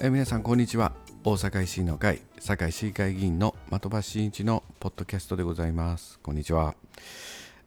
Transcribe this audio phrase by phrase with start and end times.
[0.00, 0.92] え皆さんこんにちは。
[1.22, 6.18] 大阪維新の会堺市議会議員の的場真一のポッドキャストでございます。
[6.18, 6.74] こんにちは。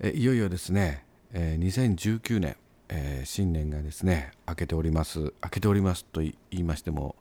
[0.02, 2.58] えいよいよですね、え2019年、
[2.90, 5.22] えー、新年がですね明けております。
[5.22, 7.16] 明けておりますと言いましても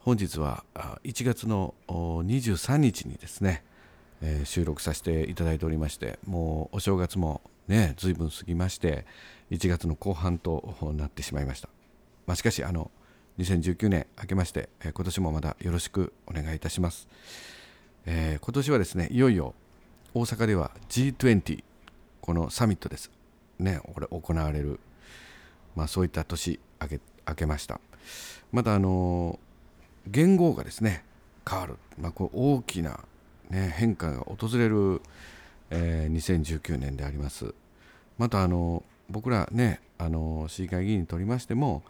[0.00, 0.64] 本日は
[1.04, 3.62] 1月の23日にですね、
[4.22, 9.06] えー、収録させていただいておりましてもうお正月もね随分過ぎまして
[9.52, 11.68] 1月の後半となってしまいました、
[12.26, 12.90] まあ、しかしあの
[13.42, 17.08] 2019年明けまして、えー、今年もまだよろしくお願いいたします、
[18.06, 19.54] えー、今年はですねいよいよ
[20.14, 21.64] 大阪では G20
[22.20, 23.10] このサミットです。
[23.58, 24.78] ねこれ行われる
[25.74, 27.80] まあそういった年明け明けました。
[28.52, 29.40] またあの
[30.06, 31.04] 言語がですね
[31.48, 33.00] 変わる、まあ、こう大きな、
[33.50, 35.00] ね、変化が訪れる、
[35.70, 37.54] えー、2019年であります。
[38.18, 41.82] またあの僕らねあの市議会議員にとりましても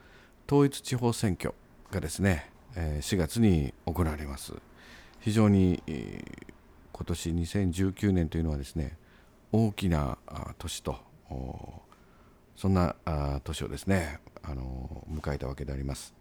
[0.47, 1.55] 統一地方選挙
[1.91, 4.55] がですね、え4月に行われます。
[5.21, 5.83] 非常に、
[6.93, 8.97] 今年2019年というのはですね
[9.51, 10.19] 大きな
[10.59, 10.97] 年と
[12.55, 12.95] そんな
[13.43, 16.15] 年をですねあの迎えたわけであります、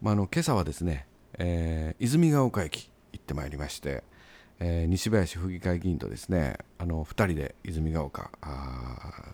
[0.00, 1.06] まあ、あの今朝はですね、
[1.38, 4.04] えー、泉ヶ丘駅行ってまいりまして、
[4.60, 8.30] えー、西林府議会議員とですねあの2人で泉ヶ丘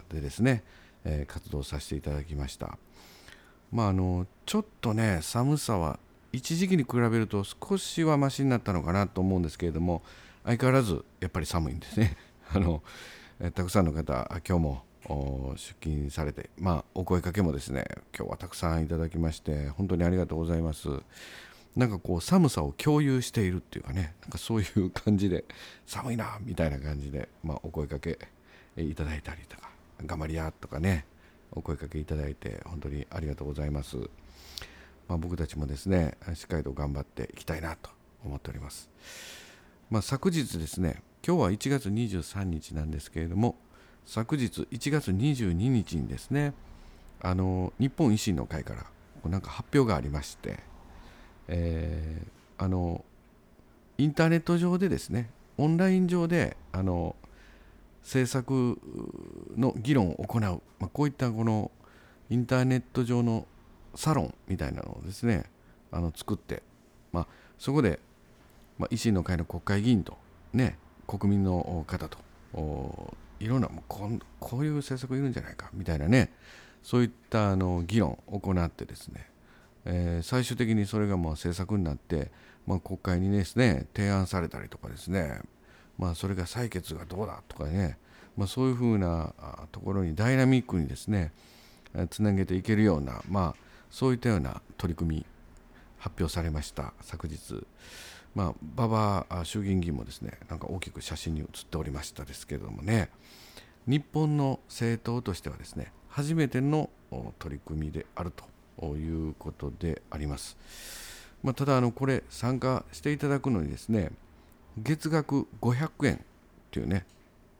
[0.08, 0.64] でですね、
[1.04, 2.76] えー、活動させていただきました。
[3.74, 5.98] まああのちょっとね寒さは
[6.32, 10.02] 一時期に比べると少しはマシになったのかなと思うんですけれども
[10.44, 12.16] 相変わらずやっぱり寒いんですね。
[12.54, 12.82] あの
[13.52, 14.84] たくさんの方今日も
[15.56, 17.84] 出勤されてまあお声かけもですね
[18.16, 20.88] 今日はたくさんいただきまして本当にありがとうございます。
[21.74, 25.44] なんかこう寒さを共有しているっていうかねなんかそういう感じで
[25.84, 28.16] 寒いなみたいな感じで、まあ、お声かけ
[28.76, 29.70] いただいたりとか
[30.06, 31.04] 頑張りやとかね
[31.54, 33.96] お声かけいただいて本当にありがとうございます、
[35.08, 37.90] まあ、僕たちもですねしっかりと頑張っていきたいなと
[38.24, 38.90] 思っております、
[39.90, 43.56] まあ、昨日ですね今日は1月23日なんですけれども
[44.06, 46.52] 昨日1月22日にですね
[47.20, 50.60] あの日本維新の会からなんか発表がありまして、
[51.48, 53.04] えー、あの
[53.96, 57.16] インターネット上でですねオンライン上であの
[58.02, 58.78] 政策
[59.56, 61.70] の議論を行う、まあ、こういったこの
[62.30, 63.46] インターネット上の
[63.94, 65.44] サロンみたいなのをですね
[65.90, 66.62] あの作って、
[67.12, 67.26] まあ、
[67.58, 68.00] そこで、
[68.78, 70.16] まあ、維新の会の国会議員と
[70.52, 72.18] ね国民の方と
[73.40, 76.32] いろんなこんこういう政策いるんじゃないかみたいなね
[76.82, 79.28] そういったあの議論を行ってですね、
[79.84, 82.30] えー、最終的にそれがまあ政策になって、
[82.66, 85.40] まあ、国会にですね提案されたりとかですね、
[85.98, 87.96] まあ、それが採決がどうだとかね、
[88.36, 89.32] まあ、そういうふうな
[89.72, 91.32] ところにダイナミックにですね
[92.10, 95.26] つなげていけるような、まあ、そういったような取り組み
[95.98, 97.66] 発表されました昨日。
[98.34, 103.08] まあ、馬場衆議院議員もですねなんか大きく写真に写っておりましたですけれどもね
[103.86, 106.90] 日本の政党としてはですね初めての
[107.38, 108.32] 取り組みである
[108.80, 110.56] ということであります。
[111.42, 114.10] まあ、ただあのこれ参加していただくのにですね
[114.78, 116.24] 月額500円
[116.70, 117.04] というね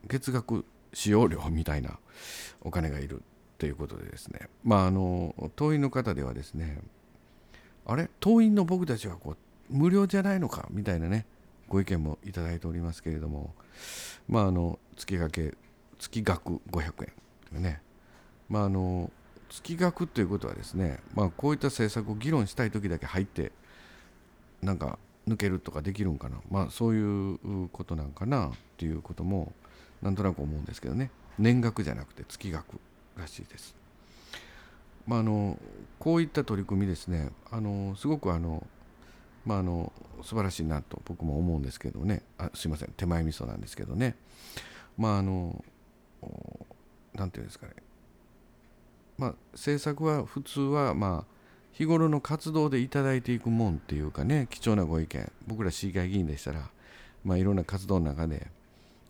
[0.09, 1.99] 月額使用料みたいな
[2.61, 3.23] お金がいる
[3.59, 4.49] ということでですね。
[4.63, 6.79] まああの党員の方ではですね
[7.87, 8.09] あれ？
[8.21, 9.37] 党員の僕たちはこう
[9.71, 10.67] 無料じゃないのか？
[10.71, 11.27] みたいなね
[11.69, 13.55] ご意見もいただいておりますけれども。
[14.29, 15.57] まああの月掛け
[15.99, 16.93] 月額500円
[17.51, 17.83] というね。
[18.49, 19.11] まああの
[19.49, 23.53] 月額ということはですねまあこういった政策を議論したい時だけ入って
[24.63, 24.99] なんか
[25.29, 26.39] 抜けるとかできるんかな？
[26.51, 29.53] まあそういうことなんかなっていうことも
[30.05, 31.11] なんとなく思うんですけどね。
[31.39, 32.79] 年額じゃなくて月額
[33.17, 33.75] らしいです。
[35.07, 35.59] まあ、あの
[35.99, 37.31] こういった取り組みですね。
[37.51, 38.65] あのすごくあの
[39.47, 39.93] まあ、あの
[40.23, 42.23] 素晴らしいなと僕も思うんですけどね。
[42.39, 42.93] あすいません。
[42.97, 44.15] 手前味噌なんですけどね。
[44.99, 45.65] まああの
[47.15, 47.73] 何て言うんですかね。
[49.17, 51.35] まあ政策は普通はまあ
[51.73, 55.33] 日頃の活動でいただいていくもんっていうかね貴重なご意見。
[55.47, 56.69] 僕ら市議会議員でしたら
[57.25, 58.49] まあいろんな活動の中で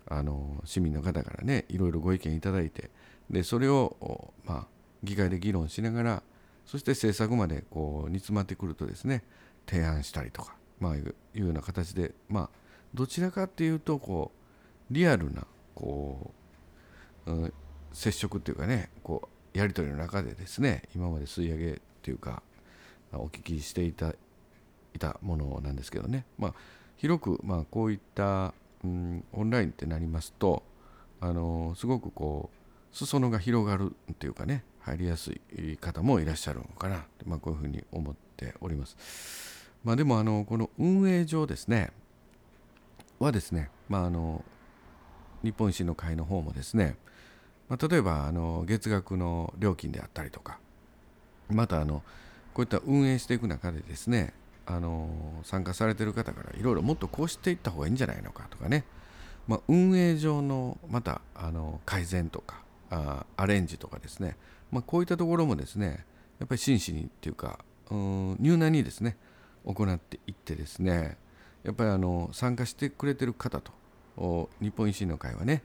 [0.06, 2.90] あの市民の方からねいろいろご意見いただいて
[3.30, 4.66] でそれをまあ
[5.02, 6.22] 議会で議論しながら
[6.66, 9.22] そして政策までこう煮詰まってくるとですね
[9.66, 12.50] 提案したりとか、まあ、いうような形で、まあ、
[12.94, 14.30] どちらかっていうとこ
[14.90, 16.32] うリアルなこ
[17.26, 17.52] う、うん、
[17.92, 22.42] 接触っていうかねこうやり取りの中でですね今まで吸い上げっていうか
[23.12, 24.14] お聞きしていた
[24.94, 26.54] いたものなんですけどね、まあ、
[26.96, 28.54] 広く、まあ、こういった、
[28.84, 30.62] うん、オンラインってなりますと
[31.20, 38.96] あのすごくこう裾野が広がるっていうかね入りやすい方もいらっしゃるのかな、まあ、こういうふうに思っております。
[39.82, 41.90] まあ、でもあのこの運営上ですね
[43.18, 44.44] はですね、まあ、あの
[45.42, 46.96] 日本維新の会の方もですね、
[47.68, 50.58] まあ、例えばあの月額の料金であったりとか
[51.50, 52.02] またあの
[52.54, 54.32] こういった運営していく中でですね
[54.66, 55.08] あの
[55.44, 58.84] 参加されてる方からいろいろもっとこうしていった方がいいんじゃないのかとかね、
[59.46, 64.36] まあ、運営上のまたあの改善とかあアレンジとかですね、
[64.70, 66.04] まあ、こういったところもですね
[66.38, 67.58] やっぱり真摯にっていうか
[67.90, 69.16] うん入念にですね
[69.64, 71.16] 行っていってですね。
[71.62, 73.72] やっぱりあの参加してくれてる方と
[74.60, 75.62] 日本維新の会はね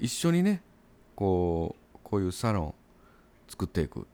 [0.00, 0.60] 一緒にね
[1.14, 2.74] こうこういうサロン
[3.48, 4.06] 作っていく。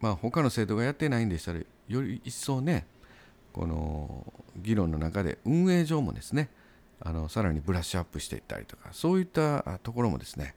[0.00, 2.86] まあ他の生徒がやってないんでしたらより一層ね
[3.56, 6.50] この議論の中で運営上もですね
[7.00, 10.54] あのさらにブラッシュアップしていったりとかそういったところもですね、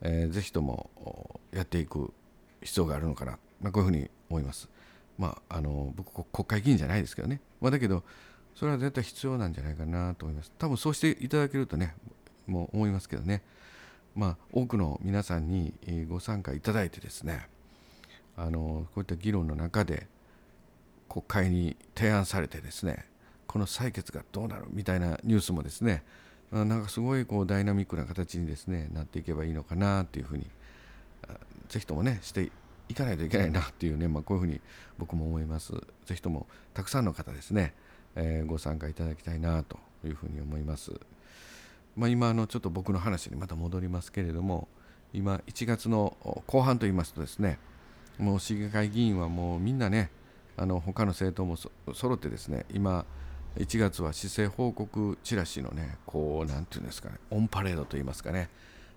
[0.00, 2.14] えー、ぜひともやっていく
[2.62, 4.68] 必要があるのかな、まあ、こういうふうに思います。
[5.18, 8.02] まあ、あの僕国会議員じゃないですけどね、まあ、だけど
[8.54, 10.50] それは絶対必要なんじゃないかなと思います。
[10.58, 11.94] 多分そうしていただけるとね、
[12.46, 13.42] もう思いますけどね、
[14.14, 15.74] まあ、多くの皆さんに
[16.08, 17.48] ご参加いただいてですね、
[18.36, 20.06] あのこういった議論の中で
[21.10, 23.04] 国会に提案されてですね、
[23.46, 26.04] この採決がどうなるみたいなニュースもですね、
[26.52, 30.46] なんかすごいこうダイナミックな形にですねなっていけばいいのかなというふうに、
[31.68, 32.50] ぜひともね、して
[32.88, 34.60] いかないといけないなっていうね、まあ、こういうふうに
[34.98, 35.72] 僕も思います。
[36.06, 37.74] ぜひともたくさんの方ですね、
[38.14, 40.92] えー、ご参加いただきたいなというふうに思います。
[41.96, 44.68] まあ、今あのちょっと僕の話にまた戻りますけれども
[45.12, 46.16] 今1月の
[46.46, 47.58] 後半といいますとですね
[48.16, 50.10] もう市議会議員はもうみんなね
[50.60, 51.56] あの他の政党も
[51.94, 53.06] 揃ってですね今
[53.56, 58.50] 1月は施政報告チラシのねこう何て言うんですかねオンパレードといいますかね、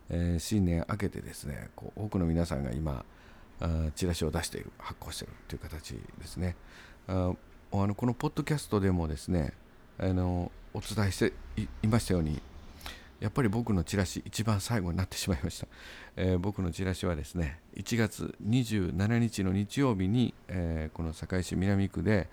[0.09, 3.05] えー、新年明けてですねこう多くの皆さんが今
[3.61, 6.57] あチラシを出している発行しているという形ですね。
[7.07, 7.31] あ
[7.71, 9.53] あのこのポッドキャストでもですね
[9.97, 11.33] あのお伝えして
[11.81, 12.41] いましたように
[13.19, 15.67] やっぱり僕のチラシ一番最後になってしまいました、
[16.17, 22.29] えー、僕のチラシはですね1月27日の日曜日に、えー、この堺市南区で、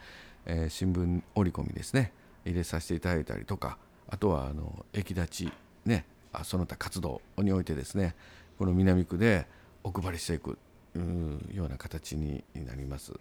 [0.46, 2.12] えー、新聞折り込みですね
[2.44, 3.78] 入れさせていただいたりとか
[4.08, 5.52] あとはあの駅立ち
[5.84, 8.14] ねあその他活動においてですね
[8.58, 9.46] この南区で
[9.84, 10.58] お配りしていく
[11.52, 13.12] ような形になります。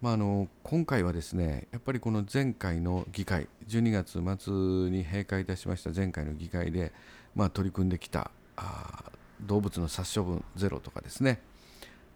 [0.00, 4.12] まあ、あの今回はですねやっぱりこの前回の議会12月
[4.42, 6.92] 末に閉会いたしました前回の議会で、
[7.34, 9.04] まあ、取り組んできたあ
[9.42, 11.40] 動物の殺処分ゼロとかですね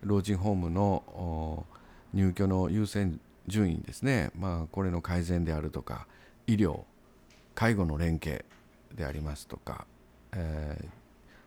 [0.02, 1.66] 老人ホームの
[2.14, 6.06] 入居の優先順位ですね、まあ、これの改善であるとか
[6.46, 6.80] 医療
[7.54, 8.46] 介護の連携
[8.94, 9.86] でありますとか、
[10.32, 10.88] え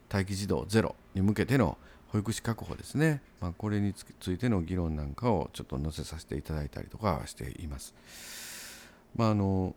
[0.10, 1.78] ー、待機児童ゼロに向けての
[2.10, 7.94] 保育士確保ですね、まあ、これについての議論なんかをちょっと載せさせていただいたりとかしています。
[9.16, 9.76] まあ、あの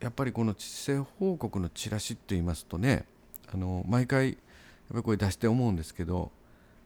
[0.00, 3.04] やっぱりこの知性報告のチラシって言いますとね
[3.52, 4.36] あの毎回やっ
[4.90, 6.30] ぱりこれ出して思うんですけど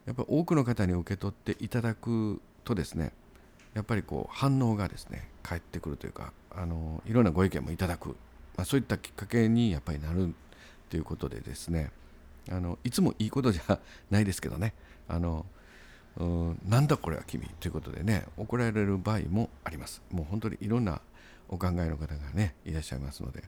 [0.07, 3.13] やっぱり多くの方に受け取っていただくとですね
[3.75, 8.11] やっぱりこう反応がですね返ってくるというかあのいろんなご意見もいただく、
[8.57, 10.35] まあ、そういったきっかけにやっぱりなる
[10.91, 11.91] ということでですね
[12.51, 13.79] あのいつもいいことじゃ
[14.11, 14.75] ないですけどね。
[15.09, 15.47] あの
[16.17, 20.03] うなんだこれは君ということでね怒られる場合もあります。
[20.11, 21.01] もう本当にいろんな
[21.49, 23.43] お考えの方がねいらっしゃいますので、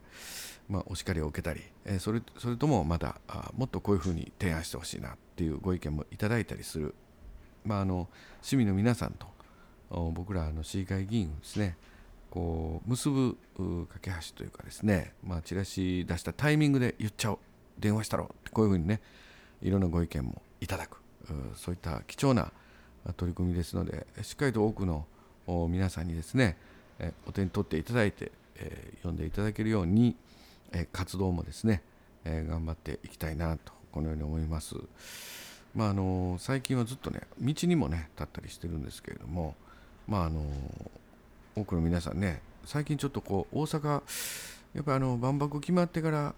[0.69, 6.95] まあ、お叱りを受けたり、えー、それそれともまだあもっとこういうふうに提案してほしいなっていうご意見もいただいたりする、
[7.65, 8.07] まあ、あの
[8.41, 9.27] 市民の皆さんと
[10.13, 11.77] 僕らの市議会議員をですね。
[12.31, 13.37] こう結ぶ
[13.93, 17.39] 架け橋というかですね、まあ、チラシ出したタイミングで言っちゃおう。
[17.79, 19.01] 電話したろこういうふうにね
[19.61, 20.97] いろんなご意見もいただく
[21.55, 22.51] そういった貴重な
[23.17, 25.05] 取り組みですのでしっかりと多くの
[25.69, 26.57] 皆さんにですね
[27.27, 28.31] お手に取っていただいて
[28.97, 30.15] 読んでいただけるように
[30.91, 31.81] 活動もですね
[32.25, 34.75] 頑張っていきたいなとこのように思います。
[35.75, 39.55] まあ、あの最近はずっとね道にもね立ったりしてるんですけれども
[40.07, 40.41] まああの
[41.53, 44.01] 多くの皆さんね最近ちょっとこう大阪
[44.73, 46.33] やっぱりあの万博決まってから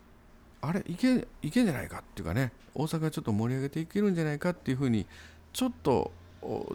[0.62, 5.06] あれいけいけんじゃないかっていうかね大阪ちょっと盛り上げていけるんじゃないかっていうふうに
[5.54, 6.12] ちょっと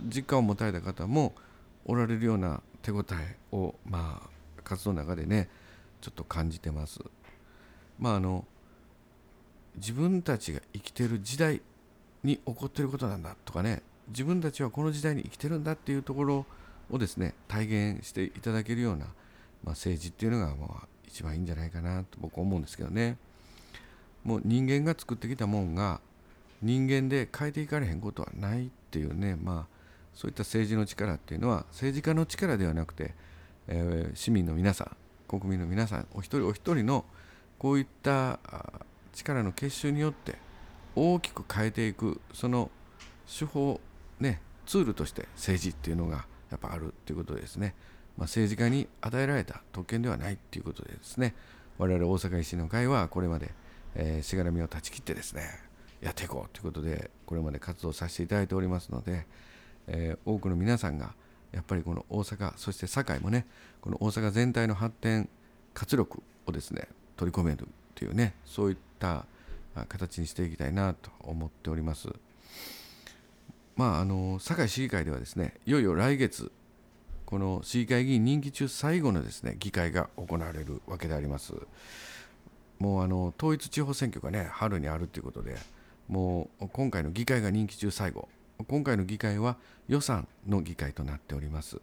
[0.03, 1.35] 実感を持たれた方も
[1.85, 4.29] おられるような手応えをまあ
[4.63, 5.49] 活動の中でね
[6.01, 7.01] ちょっと感じてます。
[7.99, 8.45] まああの
[9.77, 11.63] 自分たちが生きてる時代
[12.23, 16.47] に起こってることなんだとかね自分たちはこの時代に生きてるんだっていうところ
[16.91, 19.11] をですね体現していただけるような、ま
[19.67, 23.17] あ、政治っていうのがまあ一番いいんじゃないかなと僕は思うんですけどね。
[24.25, 26.01] もう人間が作ってきたもんが
[26.63, 29.73] 人間で変えていかれへんことはないっていうねまあ
[30.15, 33.15] そういった政治の力っていうのは政治家の力ではなくて、
[33.67, 37.05] えー、市民の皆さん国民の皆さんお一人お一人の
[37.59, 38.39] こういった
[39.13, 40.37] 力の結集によって
[40.95, 42.71] 大きく変えていくその
[43.27, 43.81] 手法
[44.21, 47.75] ねツールとして政治っていうのがやっぱあるっていうことですね、
[48.17, 51.35] まあ、政治家に与えられた特権ではないっていうことでですね。
[51.79, 53.51] 我々大阪維新の会はこれまで、
[53.95, 55.43] えー、しがらみを断ち切ってですね
[56.01, 59.27] やっていこうということでこれまで活動させていただいておりますので、
[59.87, 61.15] えー、多くの皆さんが
[61.53, 63.47] やっぱりこの大阪そして堺もね
[63.81, 65.29] この大阪全体の発展
[65.75, 69.27] 活力をですね取り込めるというねそういった
[69.89, 72.09] 形にしていきたいなと思っております。
[73.77, 76.53] まああの堺市議会ではですねいよいよ来月
[77.25, 81.55] この市議会議員任期中最後のですね議会が行われるわけであります。
[82.83, 85.57] もうあの統一地方選挙がね春にあるということで
[86.09, 88.29] もう今回の議会が任期中最後。
[88.69, 89.57] 今回の議会は
[89.89, 91.81] 予算の議会となっております、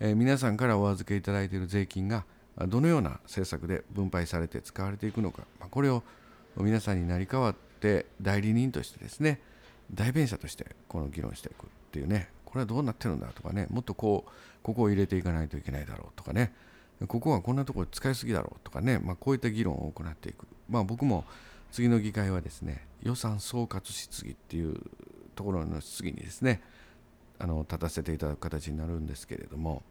[0.00, 2.24] えー、皆さんからお預けいただいている税金が
[2.66, 6.02] どのような政策で分配されて使われていくのか、まあ、これを
[6.56, 9.40] 皆さんになり代わって代理人としてですね
[9.94, 12.28] 代弁者としてこの議論していくっていうね。
[12.44, 14.30] これはどうなってるんだとかねもっとこう
[14.62, 16.52] ここを入れていかないといけないだろうとかね。
[17.06, 21.24] ここはこんなところ使いすぎだろうとかね、まあ、こういった議論を行っていく、まあ、僕も
[21.70, 24.76] 次の議会はですね予算総括質疑っていう
[25.34, 26.60] ところの質疑にですね
[27.38, 29.82] あの立たせていただく形になるんですけれども、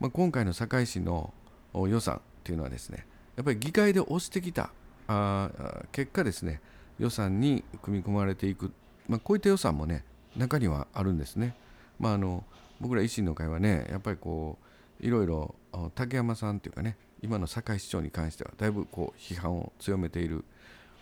[0.00, 1.34] まあ、今回の堺市の
[1.74, 4.70] 予算っていうのはですねやっぱり議会で押してきた
[5.08, 5.50] あ
[5.92, 6.60] 結果ですね
[6.98, 8.72] 予算に組み込まれていく、
[9.08, 10.04] まあ、こういった予算もね
[10.36, 11.54] 中にはあるんですね。
[11.98, 12.44] まあ、あの
[12.80, 14.64] 僕ら維新の会はねやっぱりこう
[15.02, 15.54] いろいろ
[15.94, 20.44] 竹山さんっていうかね今の堺市長に関してはだいぶこう批判を強めている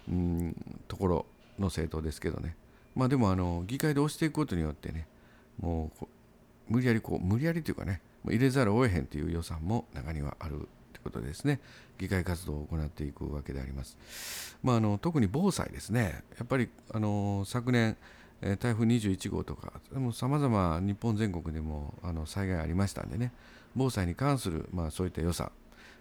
[0.09, 0.57] うん
[0.88, 1.26] ところ
[1.59, 2.57] の政党ですけどね。
[2.97, 5.07] まあでもあの議会で押していくことによってね
[5.61, 6.07] もう
[6.69, 10.69] 無理やりこう無理やりというかね入れざるを得へんという予算も中にはあるという
[11.04, 11.61] ことですね。
[11.99, 14.57] 議会活動を行っていくわけであります。
[14.62, 16.23] まあ、あの特に防災ですね。
[16.38, 17.97] やっぱりあの昨年
[18.40, 19.80] 台風21号とか
[20.12, 23.33] さまざま日本全国でもあの災害ありましたんでね。
[23.75, 25.50] 防災に関する、まあ、そういった予算。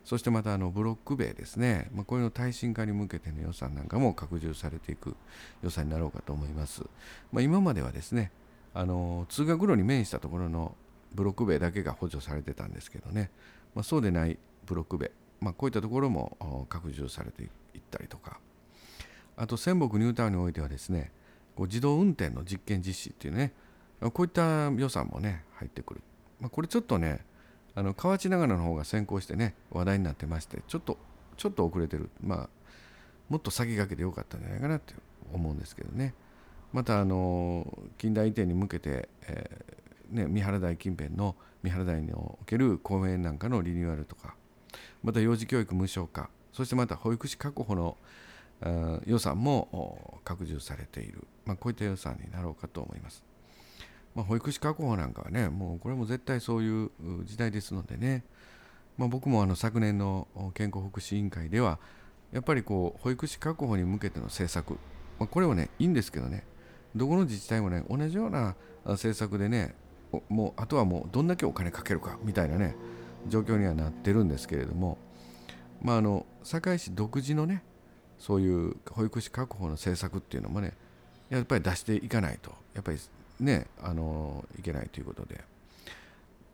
[0.05, 5.15] そしてまたあのブロック塀ですね、まあ、こういうの耐震化に向けての予算なんかも拡充されていく
[5.61, 6.83] 予算になろうかと思います。
[7.31, 8.31] まあ、今まではですね
[8.73, 10.75] あの通学路に面したところの
[11.13, 13.29] ブロック塀だけが補助されてたんですけどね、
[13.75, 15.11] まあ、そうでないブロック塀、
[15.41, 17.49] まあ、こういったところも拡充されていっ
[17.91, 18.39] たりとか。
[19.37, 21.11] あと仙北ニュータウンにおいてはですね
[21.55, 23.53] こう自動運転の実験実施っていうね。
[24.01, 26.01] こういった予算もね入ってくる、
[26.39, 27.25] まあ、これちょっとね
[27.75, 30.97] あの河内長野の方が先行してね話題になってましてちょっと
[31.37, 32.09] ちょっと遅れてる。
[32.21, 32.49] まあ
[33.29, 34.95] もっと先駆けてよかったんじゃないかなって
[35.31, 36.13] 思うんですけどね。
[36.73, 37.65] またあの
[37.97, 44.35] 近代移転に向けて、えー、ね、三原台近辺の三原台における公園なんかのリニューアルとか
[45.03, 47.97] また幼児教育無償化そしてまた保育士確保の
[49.05, 53.23] 予算も拡充されている、まあ、こういった予算になろうかと思います。
[54.15, 56.91] まあ、保育士確保なんかはねもうこれも絶対そういう
[57.23, 58.23] 時代ですのでね、
[58.97, 61.79] まあ、僕もあの昨年の健康福祉委員会では
[62.31, 64.73] やっぱりこう保育士確保に向けての政策、
[65.19, 66.43] まあ、これはねいいんですけどね。
[66.95, 69.75] どこの自治体もね同じような政策でね
[70.27, 72.75] もうあとはもうどんだけお金かけるかみたいなね
[73.27, 74.97] 状況にはなってるんですけれども。
[75.81, 77.63] まああの堺市独自のね
[78.17, 80.73] そういう保育士確保の政策っていうのもね
[81.29, 82.51] やっぱり出していかないと。
[82.73, 82.97] やっぱり
[83.39, 85.43] ねあのいけないということで。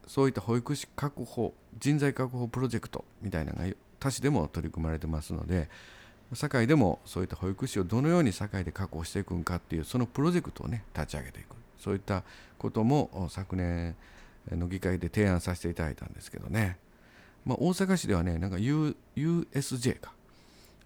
[0.07, 5.67] そういった保育士確保人材確保プロジェクトみたいなのが他市でも取り組まれてますので
[6.33, 11.55] 堺でもそういった保育士をどのように堺で確保していくんかっていうそのプロジェクトをね立ち上げていく。
[11.79, 12.23] そういった
[12.57, 13.95] ことも昨年
[14.51, 16.77] の議会で提案させていただいたんですけどね、
[17.45, 20.13] まあ、大阪市ではねなんか、U、USJ か。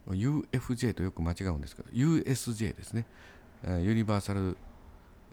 [0.08, 3.06] UFJ とよく間違うんですけど USJ ですね。
[3.66, 4.58] ユニバーサル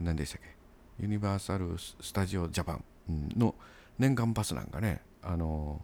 [0.01, 0.56] 何でしたっけ？
[1.01, 2.85] ユニバーサル・スタジオ・ジャパン
[3.37, 3.55] の
[3.99, 5.81] 年間パスなんかねあの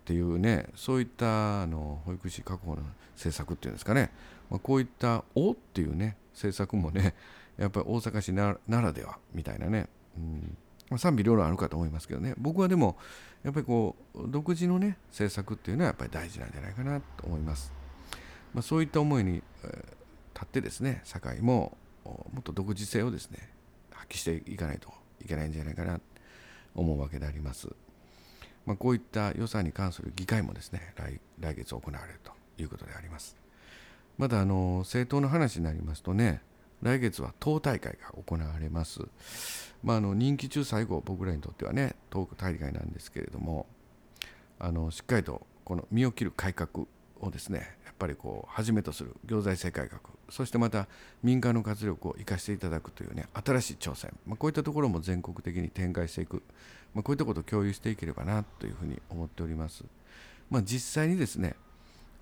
[0.00, 2.82] っていうねそういったあの保育士確保の
[3.14, 4.10] 政策っていうんですかね、
[4.50, 7.14] まあ、こういった「お」っていうね政策もね
[7.58, 10.56] やっぱり大阪市ならではみたいなね、うん。
[10.90, 12.34] まあ、賛否両論あるかと思いますけどね。
[12.38, 12.96] 僕はでも
[13.44, 17.72] やっぱりこう独自のね政策っていうのはやっぱり大事なんじゃないかなと思います、
[18.52, 19.70] まあ、そういった思いに、えー、
[20.34, 23.48] 立ってですね堺ももっと独自性をですね
[23.98, 26.00] 発揮していかないといけないんじゃないかなと
[26.74, 27.68] 思うわけであります。
[28.66, 33.36] まあ、こういった予算に関する議会もですね来来月行われるということであります。
[34.18, 36.42] まだあの政党の話になりますとね
[36.82, 39.00] 来月は党大会が行われます。
[39.82, 43.66] まあ、あの任期中最後僕らにとってはね党大会なんですけれども
[44.58, 46.86] あのしっかりとこの身を切る改革
[47.20, 50.86] をですねやっぱりこうはじめとする行財政改革そしてまた
[51.22, 56.42] 民間の活力を生かしていただくというね新しい挑戦、まあ、こういったところも全国的に展開していく、
[56.94, 59.84] まあ、こういったことを共有していければなというふうに思っております。
[60.50, 61.54] まあ、実際にですね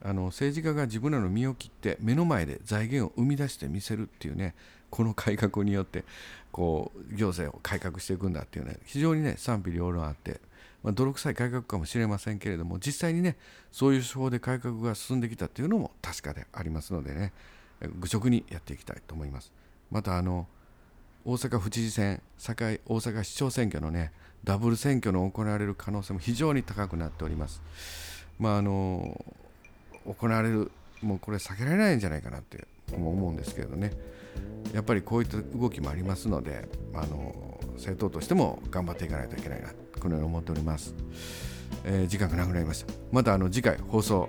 [0.02, 4.54] あの政治家が自分らの身を切って目の前で財源を生み出してみせるっていうね
[4.90, 6.04] この改革によって
[6.52, 10.40] こう行政を改革していくんだっていうね非常にね賛否両論あって
[10.86, 13.36] まあ、泥臭い改革かもしれませんけれども実際にね
[13.72, 17.32] そういう手法で改革が進んできたというのも確かでありますのでね。
[17.80, 19.52] 愚直にやっていきたいと思います。
[19.90, 20.46] またあの
[21.24, 24.12] 大阪府知事選堺大阪市長選挙のね
[24.44, 27.62] ダブル選挙の行われる可能性も非常に高くなっております。
[28.38, 29.24] まああの
[30.06, 30.70] 行われる
[31.02, 33.92] もうこれ避けられないんじゃないかなって思うんですけれどね。
[34.72, 39.68] やっぱりこういった動きもありますのであの政党としても頑張っていかないといけないな
[40.00, 40.94] このように思っております。
[41.84, 42.92] えー、時間がなくなりました。
[43.12, 44.28] またあの次回放送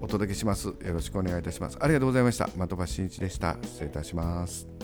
[0.00, 0.68] お届けします。
[0.68, 1.78] よろしくお願いいたします。
[1.80, 2.46] ありがとうございました。
[2.46, 3.56] 的場真一でした。
[3.62, 4.79] 失礼いたします。